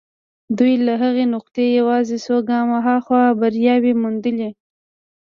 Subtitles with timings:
[0.57, 4.49] دوی له هغې نقطې يوازې څو ګامه هاخوا برياوې موندلې.